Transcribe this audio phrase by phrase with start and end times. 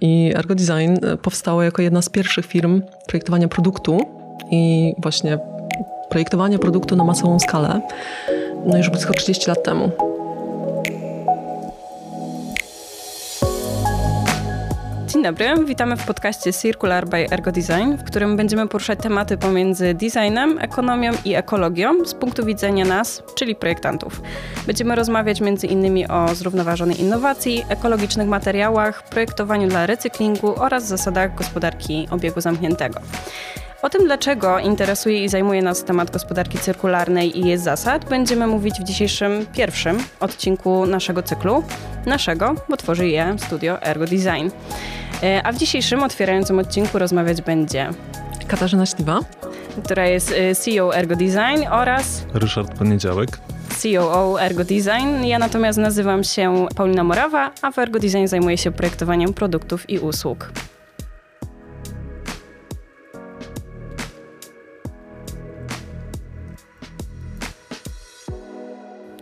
[0.00, 4.00] I Ergo Design powstało jako jedna z pierwszych firm projektowania produktu
[4.50, 5.38] i właśnie
[6.10, 7.80] projektowania produktu na masową skalę,
[8.66, 10.09] no już blisko 30 lat temu.
[15.12, 19.94] Dzień dobry, witamy w podcaście Circular by Ergo Design, w którym będziemy poruszać tematy pomiędzy
[19.94, 24.22] designem, ekonomią i ekologią z punktu widzenia nas, czyli projektantów.
[24.66, 32.40] Będziemy rozmawiać innymi o zrównoważonej innowacji, ekologicznych materiałach, projektowaniu dla recyklingu oraz zasadach gospodarki obiegu
[32.40, 33.00] zamkniętego.
[33.82, 38.80] O tym, dlaczego interesuje i zajmuje nas temat gospodarki cyrkularnej i jej zasad, będziemy mówić
[38.80, 41.64] w dzisiejszym pierwszym odcinku naszego cyklu.
[42.06, 44.50] Naszego, bo tworzy je studio Ergo Design.
[45.22, 47.90] E, a w dzisiejszym otwierającym odcinku rozmawiać będzie
[48.48, 49.20] Katarzyna Śliwa,
[49.84, 53.38] która jest e, CEO Ergo Design oraz Ryszard Poniedziałek.
[53.82, 55.24] COO Ergo Design.
[55.24, 59.98] Ja natomiast nazywam się Paulina Morawa, a w Ergo Design zajmuję się projektowaniem produktów i
[59.98, 60.52] usług.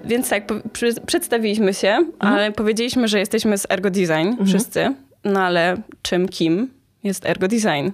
[0.08, 0.44] Więc tak,
[1.06, 2.14] przedstawiliśmy się, mhm.
[2.20, 4.46] ale powiedzieliśmy, że jesteśmy z Ergo Design mhm.
[4.46, 4.94] wszyscy.
[5.24, 6.70] No ale czym, kim
[7.04, 7.90] jest Ergo Design?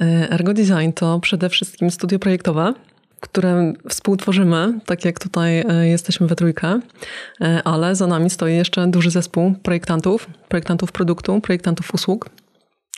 [0.00, 2.74] E, Ergo Design to przede wszystkim studio projektowe,
[3.20, 6.80] które współtworzymy, tak jak tutaj e, jesteśmy we trójkę,
[7.40, 12.30] e, ale za nami stoi jeszcze duży zespół projektantów, projektantów produktu, projektantów usług.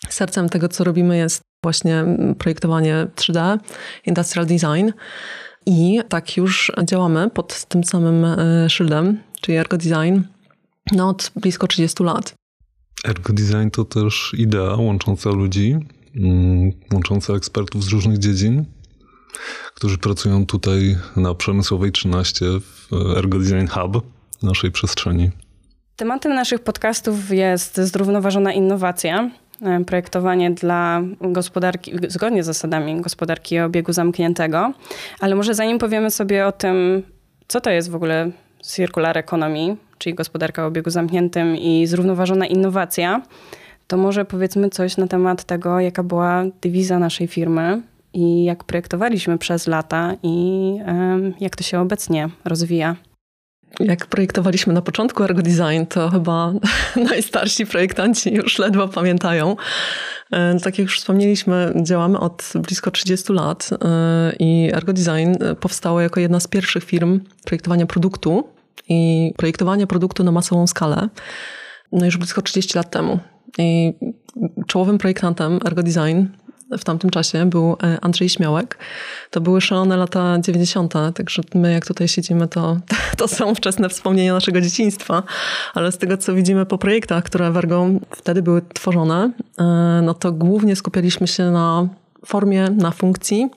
[0.09, 2.05] Sercem tego, co robimy, jest właśnie
[2.39, 3.59] projektowanie 3D,
[4.07, 4.91] industrial design.
[5.67, 8.27] I tak już działamy pod tym samym
[8.69, 10.21] szyldem, czyli Ergo Design,
[10.93, 12.35] no od blisko 30 lat.
[13.05, 15.77] Ergo Design to też idea łącząca ludzi,
[16.17, 18.65] mm, łącząca ekspertów z różnych dziedzin,
[19.75, 24.07] którzy pracują tutaj na Przemysłowej 13 w Ergo Design Hub,
[24.43, 25.31] naszej przestrzeni.
[25.97, 29.31] Tematem naszych podcastów jest zrównoważona innowacja, e,
[29.87, 34.73] projektowanie dla gospodarki, zgodnie z zasadami gospodarki obiegu zamkniętego.
[35.21, 37.03] Ale może zanim powiemy sobie o tym,
[37.49, 38.31] co to jest w ogóle
[38.63, 43.23] circular economy, czyli gospodarka o obiegu zamkniętym i zrównoważona innowacja,
[43.87, 49.39] to może powiedzmy coś na temat tego, jaka była dywiza naszej firmy i jak projektowaliśmy
[49.39, 50.77] przez lata i
[51.41, 52.97] jak to się obecnie rozwija.
[53.81, 56.53] Jak projektowaliśmy na początku Ergo Design, to chyba
[57.11, 59.57] najstarsi projektanci już ledwo pamiętają.
[60.31, 66.01] E, tak jak już wspomnieliśmy, działamy od blisko 30 lat e, i Ergo Design powstało
[66.01, 68.49] jako jedna z pierwszych firm projektowania produktu
[68.89, 71.09] i projektowanie produktu na masową skalę
[71.93, 73.19] no już blisko 30 lat temu.
[73.59, 73.93] I
[74.67, 76.25] czołowym projektantem Ergo Design
[76.79, 78.79] w tamtym czasie był e, Andrzej Śmiałek.
[79.31, 82.77] To były szalone lata 90., także my jak tutaj siedzimy, to,
[83.19, 85.23] to są wczesne wspomnienia naszego dzieciństwa,
[85.75, 89.65] ale z tego co widzimy po projektach, które w Ergo wtedy były tworzone, e,
[90.03, 91.89] no to głównie skupialiśmy się na
[92.27, 93.51] formie, na funkcji.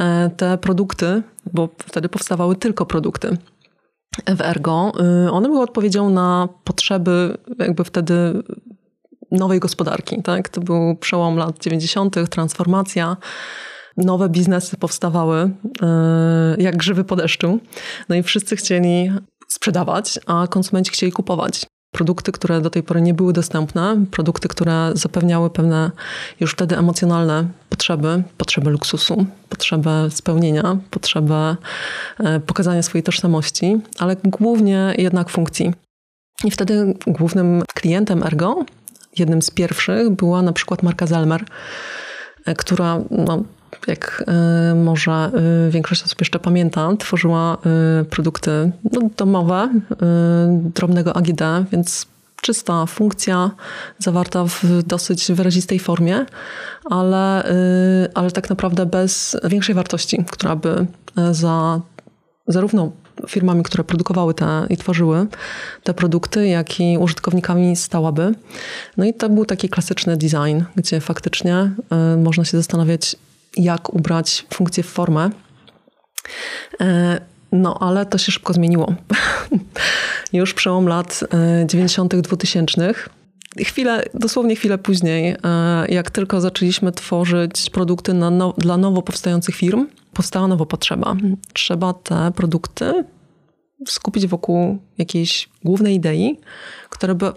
[0.00, 3.36] E, te produkty, bo wtedy powstawały tylko produkty
[4.26, 4.92] w Ergo,
[5.26, 8.42] y, one były odpowiedzią na potrzeby jakby wtedy
[9.36, 10.22] nowej gospodarki.
[10.22, 10.48] Tak?
[10.48, 13.16] To był przełom lat 90., transformacja.
[13.96, 15.50] Nowe biznesy powstawały
[16.58, 17.58] y, jak grzywy po deszczu.
[18.08, 19.12] No i wszyscy chcieli
[19.48, 24.90] sprzedawać, a konsumenci chcieli kupować produkty, które do tej pory nie były dostępne, produkty, które
[24.94, 25.90] zapewniały pewne
[26.40, 31.56] już wtedy emocjonalne potrzeby, potrzeby luksusu, potrzebę spełnienia, potrzebę
[32.18, 35.72] e, pokazania swojej tożsamości, ale głównie jednak funkcji.
[36.44, 38.64] I wtedy głównym klientem Ergo,
[39.18, 41.44] jednym z pierwszych, była na przykład marka Zelmer,
[42.44, 43.42] e, która no,
[43.86, 44.24] jak
[44.72, 45.30] y, może
[45.68, 47.58] y, większość osób jeszcze pamięta, tworzyła
[48.10, 49.70] produkty no, domowe,
[50.74, 52.06] drobnego AGD, więc
[52.42, 53.50] czysta funkcja,
[53.98, 56.26] zawarta w dosyć wyrazistej formie,
[56.84, 57.44] ale,
[58.14, 60.86] ale tak naprawdę bez większej wartości, która by
[61.30, 61.80] za
[62.48, 62.92] zarówno
[63.28, 65.26] firmami, które produkowały te i tworzyły
[65.82, 68.34] te produkty, jak i użytkownikami stałaby.
[68.96, 71.70] No i to był taki klasyczny design, gdzie faktycznie
[72.16, 73.16] można się zastanawiać,
[73.56, 75.30] jak ubrać funkcję w formę.
[76.80, 77.20] E,
[77.52, 78.94] no, ale to się szybko zmieniło.
[80.32, 81.24] Już przełom lat
[81.66, 82.94] 90., e, 2000.
[83.58, 85.36] Chwilę, dosłownie chwilę później,
[85.88, 91.16] jak tylko zaczęliśmy tworzyć produkty no, dla nowo powstających firm, powstała nowa potrzeba.
[91.52, 93.04] Trzeba te produkty
[93.86, 96.38] skupić wokół jakiejś głównej idei,
[96.90, 97.32] która by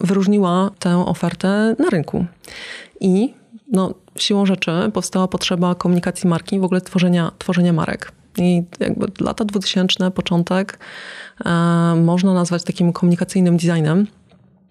[0.00, 2.26] wyróżniła tę ofertę na rynku.
[3.00, 3.34] I
[3.72, 8.12] no, siłą rzeczy powstała potrzeba komunikacji marki, w ogóle tworzenia, tworzenia marek.
[8.38, 10.78] I jakby lata 2000, początek,
[11.44, 11.50] e,
[12.04, 14.06] można nazwać takim komunikacyjnym designem.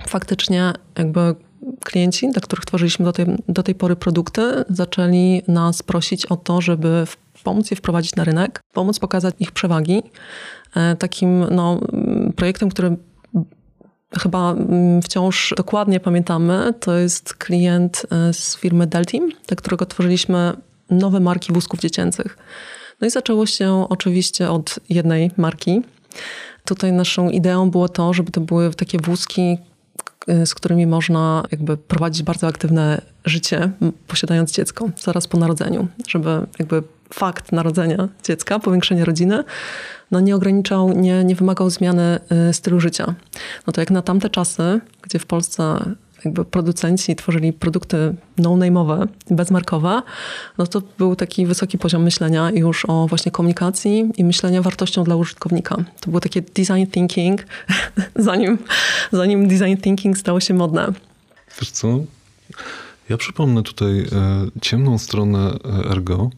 [0.07, 1.36] Faktycznie jakby
[1.83, 6.62] klienci, dla których tworzyliśmy do tej, do tej pory produkty, zaczęli nas prosić o to,
[6.62, 7.07] żeby
[7.44, 10.04] pomóc je wprowadzić na rynek, pomóc pokazać ich przewagi.
[10.75, 11.80] E, takim no,
[12.36, 12.98] projektem, który
[14.19, 20.54] chyba mm, wciąż dokładnie pamiętamy, to jest klient e, z firmy Delteam, dla którego tworzyliśmy
[20.89, 22.38] nowe marki wózków dziecięcych.
[23.01, 25.81] No i zaczęło się oczywiście od jednej marki.
[26.66, 29.57] Tutaj naszą ideą było to, żeby to były takie wózki,
[30.46, 33.72] z którymi można jakby prowadzić bardzo aktywne życie,
[34.08, 36.84] posiadając dziecko zaraz po narodzeniu, żeby jakby
[37.14, 39.44] fakt narodzenia dziecka, powiększenie rodziny,
[40.12, 43.16] no nie ograniczał, nie, nie wymagał zmiany y, stylu życia.
[43.68, 45.80] No to jak na tamte czasy, gdzie w Polsce
[46.25, 50.01] jakby producenci tworzyli produkty no-name'owe, bezmarkowe,
[50.57, 55.16] no to był taki wysoki poziom myślenia już o właśnie komunikacji i myślenia wartością dla
[55.16, 55.75] użytkownika.
[56.00, 57.45] To było takie design thinking,
[58.16, 58.57] zanim,
[59.12, 60.94] zanim design thinking stało się modne.
[61.60, 62.00] Wiesz co?
[63.10, 64.06] Ja przypomnę tutaj e,
[64.62, 66.30] ciemną stronę e, Ergo,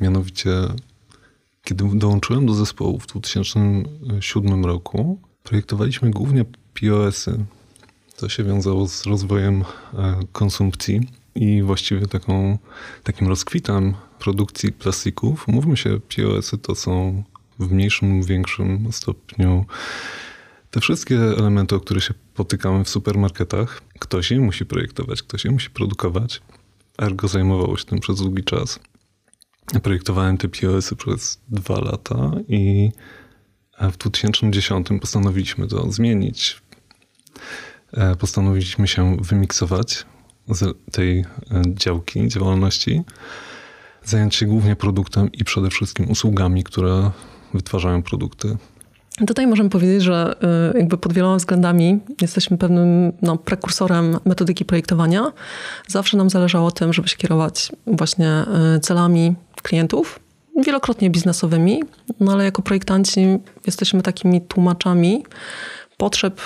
[0.00, 0.50] mianowicie
[1.68, 7.44] kiedy dołączyłem do zespołu w 2007 roku, projektowaliśmy głównie POS-y.
[8.18, 11.00] To się wiązało z rozwojem e, konsumpcji
[11.34, 12.58] i właściwie taką,
[13.02, 15.48] takim rozkwitem produkcji plastików.
[15.48, 17.22] Mówmy się, POS-y to są
[17.58, 19.64] w mniejszym większym stopniu
[20.70, 23.82] te wszystkie elementy, o które się potykamy w supermarketach.
[23.98, 26.42] Ktoś je musi projektować, ktoś je musi produkować.
[26.98, 28.80] Ergo zajmowało się tym przez długi czas.
[29.82, 32.90] Projektowałem te POS-y przez dwa lata i
[33.80, 36.62] w 2010 postanowiliśmy to zmienić.
[37.92, 40.06] E, postanowiliśmy się wymiksować
[40.48, 41.24] z tej e,
[41.74, 43.02] działki działalności,
[44.04, 47.10] zająć się głównie produktem i przede wszystkim usługami, które
[47.54, 48.56] wytwarzają produkty.
[49.26, 50.36] Tutaj możemy powiedzieć, że
[50.74, 55.32] e, jakby pod wieloma względami jesteśmy pewnym no, prekursorem metodyki projektowania.
[55.86, 58.44] Zawsze nam zależało tym, żeby się kierować właśnie
[58.82, 60.20] celami klientów,
[60.66, 61.82] wielokrotnie biznesowymi,
[62.20, 65.24] no ale jako projektanci jesteśmy takimi tłumaczami
[65.98, 66.40] potrzeb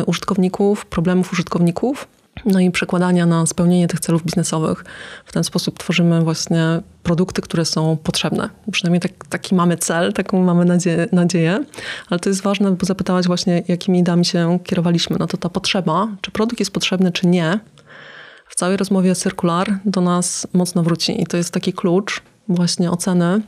[0.00, 2.08] y, użytkowników, problemów użytkowników,
[2.44, 4.84] no i przekładania na spełnienie tych celów biznesowych.
[5.24, 8.50] W ten sposób tworzymy właśnie produkty, które są potrzebne.
[8.72, 11.64] Przynajmniej tak, taki mamy cel, taką mamy nadzieję, nadzieję,
[12.10, 15.16] ale to jest ważne, bo zapytałaś właśnie, jakimi idami się kierowaliśmy.
[15.18, 17.60] No to ta potrzeba, czy produkt jest potrzebny, czy nie,
[18.48, 21.22] w całej rozmowie Circular do nas mocno wróci.
[21.22, 23.40] I to jest taki klucz, właśnie oceny,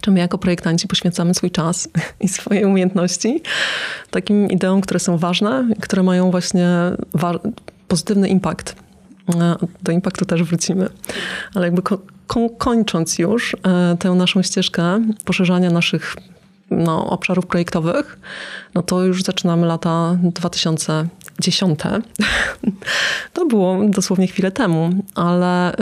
[0.00, 1.88] czy my jako projektanci poświęcamy swój czas
[2.20, 3.42] i swoje umiejętności
[4.10, 6.68] takim ideom, które są ważne, które mają właśnie
[7.88, 8.76] pozytywny impact.
[9.34, 10.88] E, do impaktu też wrócimy.
[11.54, 11.98] Ale jakby ko
[12.58, 16.16] kończąc już e, tę naszą ścieżkę poszerzania naszych
[16.70, 18.18] no, obszarów projektowych,
[18.74, 21.80] no to już zaczynamy lata 2010.
[23.32, 25.76] to było dosłownie chwilę temu, ale y,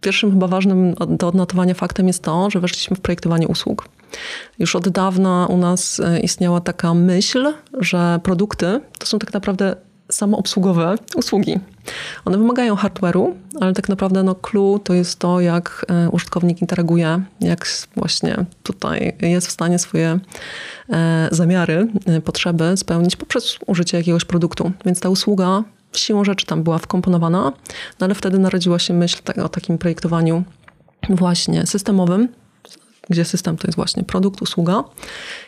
[0.00, 3.88] Pierwszym chyba ważnym do odnotowania faktem jest to, że weszliśmy w projektowanie usług.
[4.58, 9.76] Już od dawna u nas e, istniała taka myśl, że produkty to są tak naprawdę
[10.12, 11.58] samoobsługowe usługi.
[12.24, 17.20] One wymagają hardware'u, ale tak naprawdę no, clue to jest to, jak e, użytkownik interaguje,
[17.40, 17.66] jak
[17.96, 20.18] właśnie tutaj jest w stanie swoje
[20.90, 21.88] e, zamiary,
[22.24, 24.72] potrzeby spełnić poprzez użycie jakiegoś produktu.
[24.84, 27.52] Więc ta usługa siłą rzeczy tam była wkomponowana,
[28.00, 30.44] no ale wtedy narodziła się myśl o takim projektowaniu
[31.08, 32.28] właśnie systemowym,
[33.10, 34.84] gdzie system to jest właśnie produkt, usługa.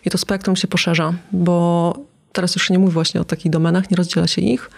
[0.05, 1.95] I to spektrum się poszerza, bo
[2.33, 4.71] teraz już nie mówię właśnie o takich domenach, nie rozdziela się ich,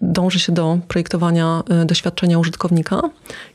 [0.00, 3.02] dąży się do projektowania y, doświadczenia użytkownika.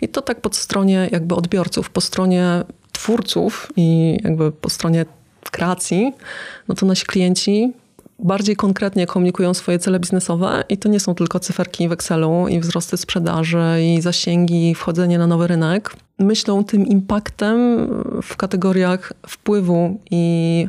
[0.01, 5.05] I to tak po stronie jakby odbiorców, po stronie twórców i jakby po stronie
[5.51, 6.13] kreacji,
[6.67, 7.73] no to nasi klienci
[8.19, 12.59] bardziej konkretnie komunikują swoje cele biznesowe i to nie są tylko cyferki w Excelu i
[12.59, 15.95] wzrosty sprzedaży i zasięgi, i wchodzenie na nowy rynek.
[16.19, 17.87] Myślą tym impaktem
[18.23, 20.67] w kategoriach wpływu i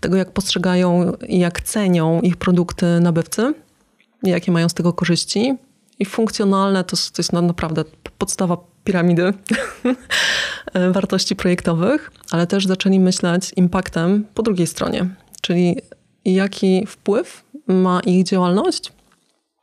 [0.00, 3.54] tego, jak postrzegają i jak cenią ich produkty nabywcy,
[4.22, 5.54] jakie mają z tego korzyści.
[5.98, 7.84] I funkcjonalne to, to jest naprawdę
[8.18, 9.32] podstawa piramidy
[10.92, 15.08] wartości projektowych, ale też zaczęli myśleć impaktem po drugiej stronie,
[15.40, 15.76] czyli
[16.26, 18.92] i jaki wpływ ma ich działalność,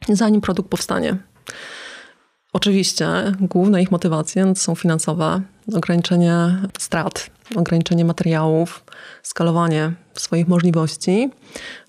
[0.10, 1.18] zanim produkt powstanie.
[2.54, 3.08] Oczywiście
[3.40, 5.42] główne ich motywacje są finansowe,
[5.76, 8.84] ograniczenie strat, ograniczenie materiałów,
[9.24, 11.30] skalowanie swoich możliwości,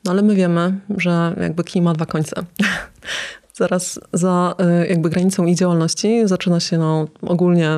[0.05, 2.37] no ale my wiemy, że jakby kij ma dwa końce.
[3.57, 4.55] Zaraz za
[4.85, 7.71] y, jakby granicą ich działalności zaczyna się no, ogólnie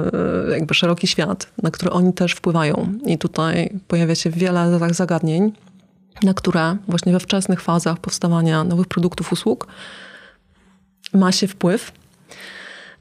[0.49, 2.93] y, jakby szeroki świat, na który oni też wpływają.
[3.07, 5.53] I tutaj pojawia się wiele zagadnień,
[6.23, 9.67] na które właśnie we wczesnych fazach powstawania nowych produktów, usług
[11.13, 11.93] ma się wpływ.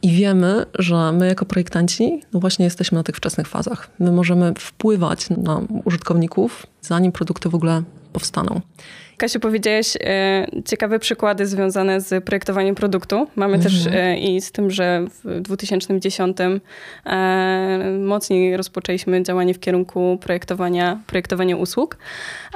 [0.02, 3.90] I wiemy, że my jako projektanci no właśnie jesteśmy na tych wczesnych fazach.
[4.00, 8.62] My możemy wpływać na użytkowników, zanim produkty w ogóle powstaną.
[9.18, 13.28] Kasiu, powiedziałeś e, ciekawe przykłady związane z projektowaniem produktu.
[13.36, 13.74] Mamy mhm.
[13.74, 16.60] też e, i z tym, że w 2010 e,
[18.00, 21.98] mocniej rozpoczęliśmy działanie w kierunku projektowania, projektowania usług.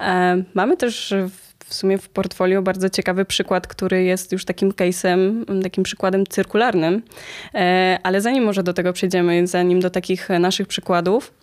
[0.02, 1.14] E, mamy też
[1.66, 7.02] w sumie w portfolio bardzo ciekawy przykład, który jest już takim case'em, takim przykładem cyrkularnym.
[7.54, 11.39] E, ale zanim może do tego przejdziemy, zanim do takich naszych przykładów,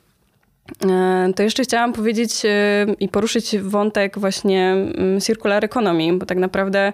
[1.36, 6.92] to jeszcze chciałam powiedzieć e, i poruszyć wątek właśnie mm, circular economy, bo tak naprawdę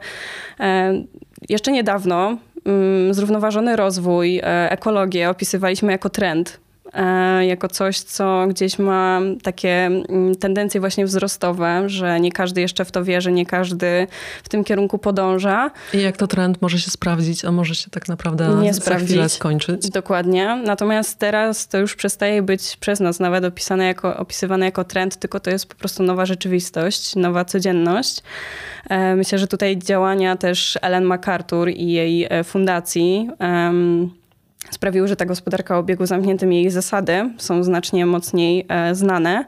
[0.60, 1.02] e,
[1.48, 6.58] jeszcze niedawno mm, zrównoważony rozwój, ekologię opisywaliśmy jako trend.
[6.58, 6.61] E,
[7.40, 12.90] jako coś, co gdzieś ma takie mm, tendencje właśnie wzrostowe, że nie każdy jeszcze w
[12.92, 14.06] to wierzy, nie każdy
[14.44, 15.70] w tym kierunku podąża.
[15.94, 19.08] I jak to trend może się sprawdzić, a może się tak naprawdę nie za sprawdzić.
[19.08, 19.90] chwilę skończyć.
[19.90, 20.62] Dokładnie.
[20.64, 25.40] Natomiast teraz to już przestaje być przez nas nawet opisane jako, opisywane jako trend, tylko
[25.40, 28.22] to jest po prostu nowa rzeczywistość, nowa codzienność.
[28.90, 34.21] E, myślę, że tutaj działania też Ellen MacArthur i jej e, fundacji um,
[34.74, 39.44] sprawiły, że ta gospodarka obiegu zamkniętym i jej zasady są znacznie mocniej e, znane.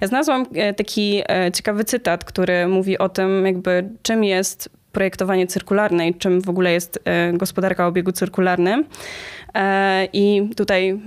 [0.00, 5.46] Ja znalazłam e, taki e, ciekawy cytat, który mówi o tym, jakby czym jest projektowanie
[5.46, 6.98] cyrkularne i czym w ogóle jest
[7.32, 8.84] gospodarka o obiegu cyrkularnym.
[10.12, 11.00] I tutaj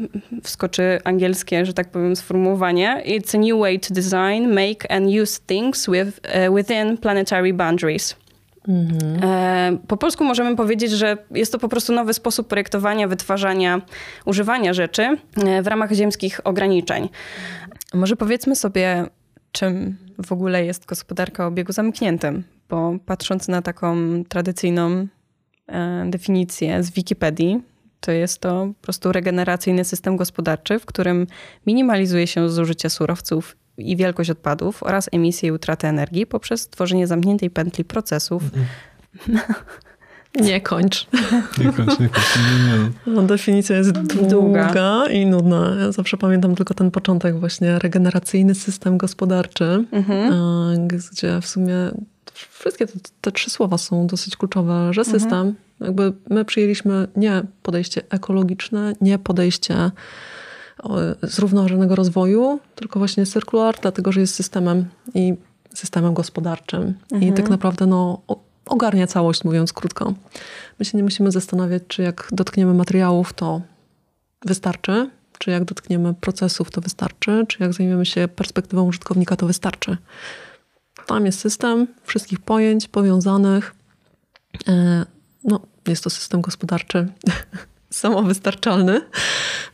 [0.44, 3.04] wskoczy angielskie, że tak powiem, sformułowanie.
[3.06, 6.20] It's a new way to design, make and use things with,
[6.56, 8.16] within planetary boundaries.
[8.68, 9.24] Mhm.
[9.24, 13.82] E, po polsku możemy powiedzieć, że jest to po prostu nowy sposób projektowania, wytwarzania,
[14.26, 17.10] używania rzeczy e, w ramach ziemskich ograniczeń.
[17.94, 19.06] Może powiedzmy sobie,
[19.52, 23.98] czym w ogóle jest gospodarka o obiegu zamkniętym, bo patrząc na taką
[24.28, 25.08] tradycyjną
[25.68, 27.62] e, definicję z Wikipedii,
[28.00, 31.28] to jest to po prostu regeneracyjny system gospodarczy, w którym
[31.68, 37.50] minimalizuje się zużycie surowców i wielkość odpadów oraz emisję i utratę energii poprzez tworzenie zamkniętej
[37.50, 38.44] pętli procesów.
[38.44, 39.54] Mhm.
[40.36, 41.08] Nie kończ.
[41.58, 42.36] Nie kończ, nie kończ.
[42.36, 42.92] Nie, nie.
[43.08, 45.76] No, definicja jest długa, długa i nudna.
[45.80, 50.88] Ja zawsze pamiętam tylko ten początek właśnie, regeneracyjny system gospodarczy, mhm.
[50.88, 51.76] gdzie w sumie
[52.34, 55.20] wszystkie te, te, trzy słowa są dosyć kluczowe, że mhm.
[55.20, 55.56] system, mhm.
[55.80, 59.92] jakby my przyjęliśmy nie podejście ekologiczne, nie podejście
[61.24, 65.34] zrównoważonego rozwoju, tylko właśnie circular, dlatego że jest systemem i
[65.74, 66.94] systemem gospodarczym.
[67.12, 67.24] Mhm.
[67.24, 68.22] I tak naprawdę no,
[68.66, 70.14] ogarnia całość, mówiąc krótko.
[70.80, 73.62] My się nie musimy zastanawiać, czy jak dotkniemy materiałów, to
[74.46, 79.98] wystarczy, czy jak dotkniemy procesów, to wystarczy, czy jak zajmiemy się perspektywą użytkownika, to wystarczy.
[81.06, 83.76] Tam jest system wszystkich pojęć powiązanych.
[84.68, 85.06] E,
[85.44, 87.08] no, jest to system gospodarczy
[87.90, 89.02] samowystarczalny,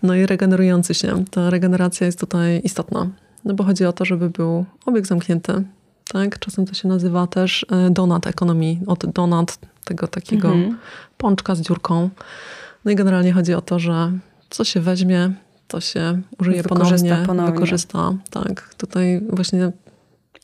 [0.03, 1.25] no i regenerujący się.
[1.31, 3.09] Ta regeneracja jest tutaj istotna,
[3.45, 5.63] no bo chodzi o to, żeby był obieg zamknięty.
[6.07, 6.39] Tak?
[6.39, 10.77] Czasem to się nazywa też e, donut ekonomii, od donut, tego takiego mhm.
[11.17, 12.09] pączka z dziurką.
[12.85, 14.11] No i generalnie chodzi o to, że
[14.49, 15.33] co się weźmie,
[15.67, 18.13] to się użyje ponownie, ponownie, wykorzysta.
[18.29, 19.71] Tak, tutaj właśnie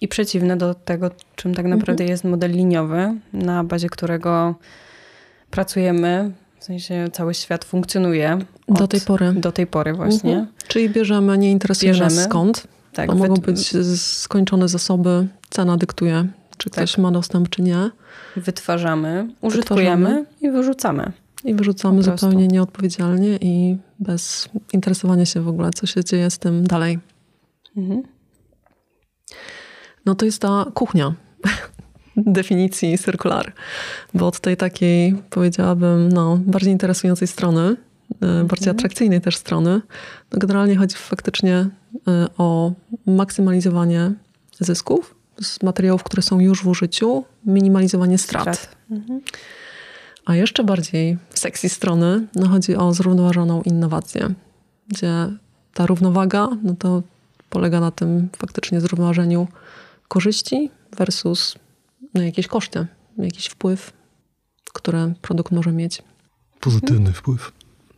[0.02, 2.10] i przeciwne do tego, czym tak naprawdę mhm.
[2.10, 4.56] jest model liniowy, na bazie którego
[5.52, 8.40] pracujemy w sensie cały świat funkcjonuje.
[8.68, 9.34] do tej pory.
[9.34, 10.32] Do tej pory właśnie.
[10.32, 10.48] Mhm.
[10.68, 12.16] Czyli bierzemy, nie interesuje bierzemy.
[12.16, 12.68] nas skąd.
[12.94, 16.28] Tak, to mogą być skończone zasoby, cena dyktuje,
[16.58, 16.74] czy tak.
[16.74, 17.90] ktoś ma dostęp, czy nie.
[18.36, 20.26] Wytwarzamy, użytkujemy Wytwarzamy.
[20.42, 21.12] i wyrzucamy.
[21.44, 26.68] I wyrzucamy zupełnie nieodpowiedzialnie i bez interesowania się w ogóle, co się dzieje z tym
[26.68, 27.00] dalej.
[27.78, 28.04] Mhm.
[30.06, 31.14] No to jest ta kuchnia
[32.18, 33.54] definicji circular,
[34.14, 38.78] bo od tej takiej, powiedziałabym, no, bardziej interesującej strony, e, bardziej mhm.
[38.78, 39.82] atrakcyjnej też strony,
[40.32, 41.56] no generalnie chodzi faktycznie
[42.08, 42.72] e, o
[43.06, 44.12] maksymalizowanie
[44.60, 48.42] zysków z materiałów, które są już w użyciu, minimalizowanie strat.
[48.42, 48.76] strat.
[48.92, 49.22] Mhm.
[50.26, 54.34] A jeszcze bardziej sekcji strony no chodzi o zrównoważoną innowację,
[54.88, 55.14] gdzie
[55.74, 57.04] ta równowaga no to
[57.50, 59.48] polega na tym faktycznie zrównoważeniu
[60.08, 61.56] korzyści versus
[62.14, 62.88] no, jakieś koszty,
[63.18, 63.94] jakiś wpływ,
[64.74, 66.04] który produkt może mieć.
[66.60, 67.14] Pozytywny hmm.
[67.14, 67.52] wpływ.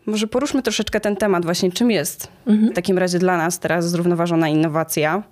[0.05, 2.72] Może poruszmy troszeczkę ten temat właśnie, czym jest mhm.
[2.72, 5.24] w takim razie dla nas teraz zrównoważona innowacja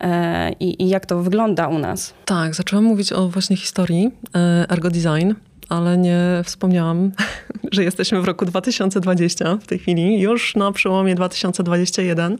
[0.00, 2.14] e, i, i, jak to wygląda u nas.
[2.24, 5.32] Tak, zaczęłam mówić o właśnie historii e, Ergo Design,
[5.68, 7.12] ale nie wspomniałam,
[7.72, 12.38] że jesteśmy w roku 2020 w tej chwili, już na przełomie 2021.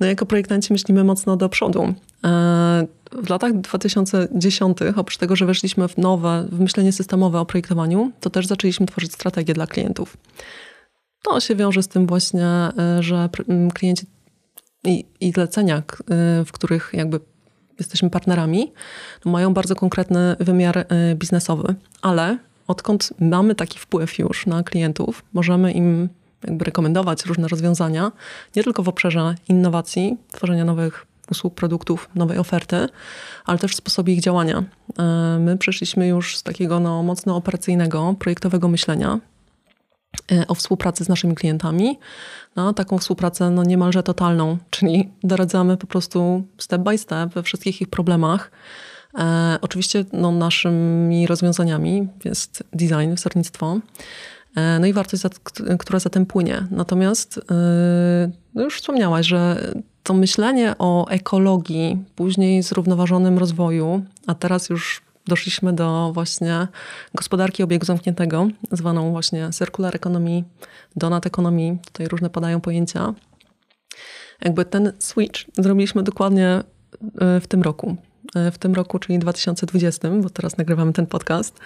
[0.00, 1.94] No jako projektanci myślimy mocno do przodu.
[2.24, 8.12] E, w latach 2010, oprócz tego, że weszliśmy w nowe, w myślenie systemowe o projektowaniu,
[8.20, 10.16] to też zaczęliśmy tworzyć strategie dla klientów.
[11.22, 13.28] To się wiąże z tym właśnie, e, że
[13.74, 14.06] klienci
[15.20, 15.82] i, zlecenia,
[16.46, 17.20] w których jakby
[17.78, 18.72] jesteśmy partnerami,
[19.24, 26.08] mają bardzo konkretny wymiar biznesowy, ale odkąd mamy taki wpływ już na klientów, możemy im
[26.46, 28.12] jakby rekomendować różne rozwiązania,
[28.56, 32.88] nie tylko w obszarze innowacji, tworzenia nowych usług, produktów, nowej oferty,
[33.44, 34.64] ale też sposobie ich działania.
[34.98, 35.02] E,
[35.40, 39.20] my przeszliśmy już z takiego no, mocno operacyjnego, projektowego myślenia
[40.32, 41.98] e, o współpracy z naszymi klientami
[42.56, 47.80] na taką współpracę no, niemalże totalną, czyli doradzamy po prostu step by step we wszystkich
[47.80, 48.50] ich problemach.
[49.18, 53.80] E, oczywiście no, naszymi rozwiązaniami jest design, wzornictwo,
[54.56, 55.22] E, no i wartość,
[55.78, 56.66] która za tym płynie.
[56.70, 57.40] Natomiast
[58.54, 59.72] no już wspomniałaś, że
[60.04, 66.68] to myślenie o ekologii, później zrównoważonym rozwoju, a teraz już doszliśmy do właśnie
[67.14, 70.44] gospodarki obiegu zamkniętego, zwaną właśnie circular economy,
[70.96, 73.14] donut economy, tutaj różne padają pojęcia.
[74.44, 76.48] Jakby ten switch zrobiliśmy dokładnie
[77.20, 77.96] e, w tym roku.
[78.34, 81.58] E, w tym roku, czyli 2020, bo teraz nagrywamy ten podcast,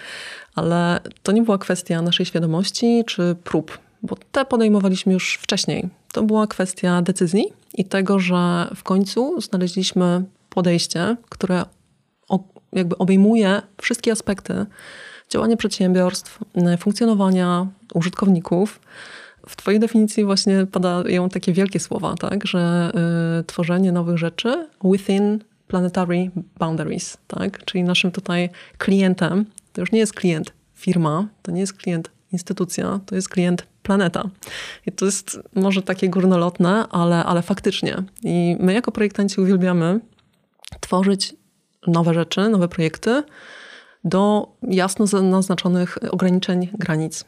[0.55, 5.89] ale to nie była kwestia naszej świadomości czy prób, bo te podejmowaliśmy już wcześniej.
[6.11, 11.65] To była kwestia decyzji i tego, że w końcu znaleźliśmy podejście, które
[12.73, 14.65] jakby obejmuje wszystkie aspekty
[15.29, 16.39] działania przedsiębiorstw,
[16.79, 18.79] funkcjonowania użytkowników.
[19.47, 22.47] W Twojej definicji właśnie padają takie wielkie słowa, tak?
[22.47, 22.91] że
[23.39, 27.65] y, tworzenie nowych rzeczy within planetary boundaries, tak?
[27.65, 32.99] Czyli naszym tutaj klientem, to już nie jest klient firma, to nie jest klient instytucja,
[33.05, 34.29] to jest klient planeta.
[34.85, 38.03] I to jest może takie górnolotne, ale, ale faktycznie.
[38.23, 39.99] I my jako projektanci uwielbiamy
[40.79, 41.33] tworzyć
[41.87, 43.23] nowe rzeczy, nowe projekty
[44.03, 47.25] do jasno naznaczonych ograniczeń granic.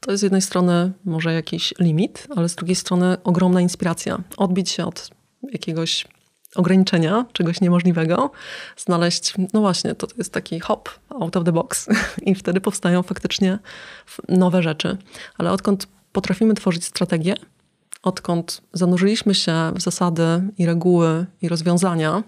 [0.00, 4.18] To jest z jednej strony może jakiś limit, ale z drugiej strony ogromna inspiracja.
[4.36, 5.10] Odbić się od
[5.52, 6.06] jakiegoś
[6.56, 8.30] ograniczenia, czegoś niemożliwego,
[8.76, 11.88] znaleźć, no właśnie, to jest taki hop out of the box
[12.26, 13.58] i wtedy powstają faktycznie
[14.28, 14.96] nowe rzeczy.
[15.38, 17.34] Ale odkąd potrafimy tworzyć strategię,
[18.02, 22.22] odkąd zanurzyliśmy się w zasady i reguły i rozwiązania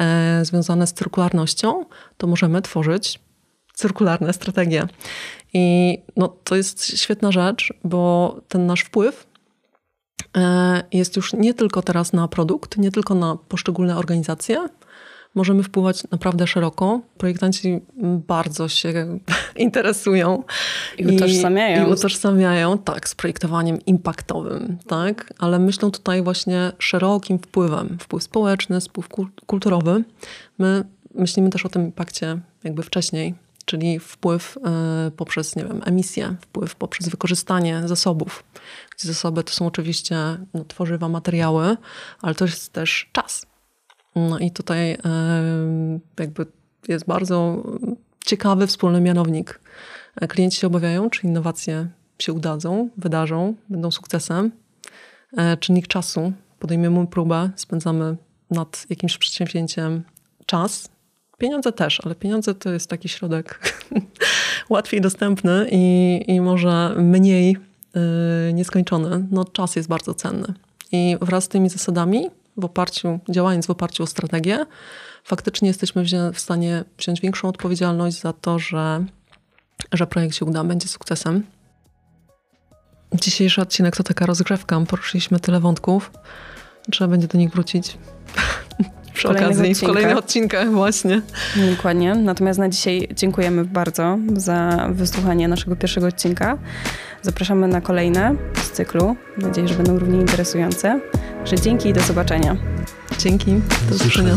[0.00, 1.84] e, związane z cyrkularnością,
[2.16, 3.20] to możemy tworzyć
[3.74, 4.86] cyrkularne strategie.
[5.52, 9.26] I no, to jest świetna rzecz, bo ten nasz wpływ
[10.92, 14.68] jest już nie tylko teraz na produkt, nie tylko na poszczególne organizacje.
[15.34, 17.00] Możemy wpływać naprawdę szeroko.
[17.18, 17.80] Projektanci
[18.26, 19.18] bardzo się
[19.56, 20.42] interesują
[20.98, 21.86] i utożsamiają.
[21.86, 27.98] I, i utożsamiają, tak, z projektowaniem impaktowym, tak, ale myślą tutaj właśnie szerokim wpływem.
[28.00, 29.08] Wpływ społeczny, wpływ
[29.46, 30.04] kulturowy.
[30.58, 33.34] My myślimy też o tym impakcie jakby wcześniej,
[33.70, 38.44] czyli wpływ e, poprzez, nie wiem, emisję, wpływ poprzez wykorzystanie zasobów.
[38.96, 40.16] Zasoby to są oczywiście
[40.54, 41.76] no, tworzywa, materiały,
[42.22, 43.46] ale to jest też czas.
[44.16, 44.98] No i tutaj e,
[46.18, 46.46] jakby
[46.88, 47.62] jest bardzo
[48.24, 49.60] ciekawy wspólny mianownik.
[50.20, 54.50] E, klienci się obawiają, czy innowacje się udadzą, wydarzą, będą sukcesem.
[55.60, 56.32] Czynnik czasu.
[56.58, 58.16] Podejmiemy próbę, spędzamy
[58.50, 60.02] nad jakimś przedsięwzięciem
[60.46, 60.88] czas,
[61.40, 63.76] Pieniądze też, ale pieniądze to jest taki środek
[64.68, 67.56] łatwiej dostępny i, i może mniej
[67.94, 69.26] yy, nieskończony.
[69.30, 70.54] No, czas jest bardzo cenny.
[70.92, 74.66] I wraz z tymi zasadami, w oparciu, działając w oparciu o strategię,
[75.24, 79.04] faktycznie jesteśmy w stanie wziąć większą odpowiedzialność za to, że,
[79.92, 81.42] że projekt się uda, będzie sukcesem.
[83.14, 84.80] Dzisiejszy odcinek to taka rozgrzewka.
[84.88, 86.10] Poruszyliśmy tyle wątków.
[86.90, 87.98] Trzeba będzie do nich wrócić.
[89.14, 91.22] przy okazji, w kolejnych odcinkach właśnie.
[91.76, 92.14] Dokładnie.
[92.14, 96.58] Natomiast na dzisiaj dziękujemy bardzo za wysłuchanie naszego pierwszego odcinka.
[97.22, 99.16] Zapraszamy na kolejne z cyklu.
[99.36, 101.00] Mam nadzieję, że będą równie interesujące.
[101.44, 102.56] Że dzięki i do zobaczenia.
[103.18, 103.52] Dzięki.
[103.52, 104.34] Do, do usłyszenia.